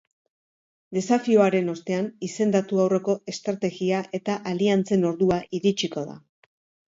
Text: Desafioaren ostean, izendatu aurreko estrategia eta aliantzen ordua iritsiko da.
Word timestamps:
Desafioaren 0.97 1.67
ostean, 1.73 2.07
izendatu 2.27 2.81
aurreko 2.85 3.15
estrategia 3.35 4.01
eta 4.21 4.39
aliantzen 4.53 5.07
ordua 5.11 5.39
iritsiko 5.61 6.07
da. 6.11 6.19